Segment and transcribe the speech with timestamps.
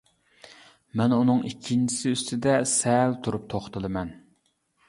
[1.01, 4.15] مەن ئۇنىڭ ئىككىنچىسى ئۈستىدە سەل تۇرۇپ توختىلىمەن.